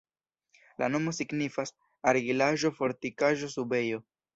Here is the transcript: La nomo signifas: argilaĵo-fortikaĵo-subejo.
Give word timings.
La 0.83 0.87
nomo 0.93 1.13
signifas: 1.19 1.75
argilaĵo-fortikaĵo-subejo. 2.13 4.07